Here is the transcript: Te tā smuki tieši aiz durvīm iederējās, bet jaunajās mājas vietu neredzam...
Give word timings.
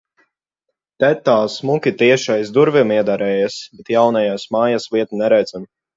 Te 1.03 1.09
tā 1.27 1.35
smuki 1.57 1.93
tieši 1.99 2.33
aiz 2.37 2.51
durvīm 2.55 2.95
iederējās, 2.97 3.59
bet 3.79 3.93
jaunajās 3.97 4.47
mājas 4.57 4.89
vietu 4.97 5.21
neredzam... 5.25 5.71